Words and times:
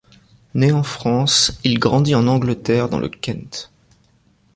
Né 0.55 0.71
en 0.71 0.81
France, 0.81 1.59
il 1.63 1.77
grandit 1.77 2.15
en 2.15 2.25
Angleterre, 2.25 2.89
dans 2.89 2.97
le 2.97 3.07
Kent. 3.07 3.69